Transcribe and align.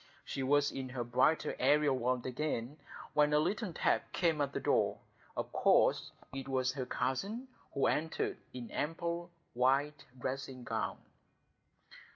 She 0.25 0.41
was 0.41 0.71
in 0.71 0.89
her 0.89 1.03
brighter 1.03 1.55
aerial 1.59 1.95
world 1.95 2.25
again, 2.25 2.77
when 3.13 3.33
a 3.33 3.39
little 3.39 3.71
tap 3.71 4.11
came 4.13 4.41
at 4.41 4.51
the 4.51 4.59
door; 4.59 4.97
of 5.37 5.51
course 5.53 6.09
it 6.33 6.47
was 6.49 6.73
her 6.73 6.87
cousin, 6.87 7.47
who 7.75 7.85
entered 7.85 8.39
in 8.51 8.71
ample 8.71 9.29
white 9.53 10.05
dressing 10.19 10.63
gown. 10.63 10.97